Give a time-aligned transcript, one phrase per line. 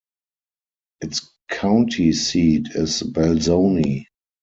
[1.01, 4.07] Its county seat is Belzoni.